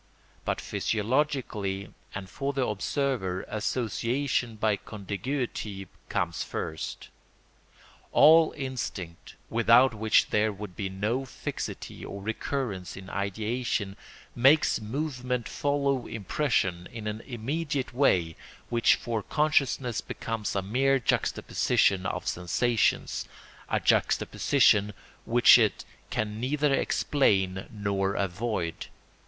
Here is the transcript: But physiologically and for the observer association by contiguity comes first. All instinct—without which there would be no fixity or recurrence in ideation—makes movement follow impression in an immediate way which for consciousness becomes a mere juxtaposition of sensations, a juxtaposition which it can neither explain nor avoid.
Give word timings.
But 0.45 0.59
physiologically 0.59 1.93
and 2.15 2.27
for 2.27 2.53
the 2.53 2.65
observer 2.65 3.45
association 3.47 4.55
by 4.55 4.75
contiguity 4.77 5.87
comes 6.09 6.43
first. 6.43 7.09
All 8.11 8.51
instinct—without 8.57 9.93
which 9.93 10.31
there 10.31 10.51
would 10.51 10.75
be 10.75 10.89
no 10.89 11.23
fixity 11.25 12.03
or 12.03 12.19
recurrence 12.19 12.97
in 12.97 13.11
ideation—makes 13.11 14.81
movement 14.81 15.47
follow 15.47 16.07
impression 16.07 16.87
in 16.91 17.05
an 17.05 17.21
immediate 17.21 17.93
way 17.93 18.35
which 18.69 18.95
for 18.95 19.21
consciousness 19.21 20.01
becomes 20.01 20.55
a 20.55 20.63
mere 20.63 20.97
juxtaposition 20.97 22.07
of 22.07 22.27
sensations, 22.27 23.27
a 23.69 23.79
juxtaposition 23.79 24.93
which 25.25 25.59
it 25.59 25.85
can 26.09 26.39
neither 26.39 26.73
explain 26.73 27.67
nor 27.71 28.15
avoid. 28.15 28.87